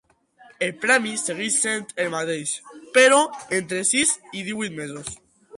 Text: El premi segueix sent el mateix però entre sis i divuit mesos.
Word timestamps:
El 0.67 0.71
premi 0.85 1.11
segueix 1.23 1.57
sent 1.65 1.85
el 2.05 2.09
mateix 2.15 2.55
però 2.97 3.23
entre 3.61 3.85
sis 3.93 4.19
i 4.41 4.47
divuit 4.51 4.79
mesos. 4.83 5.17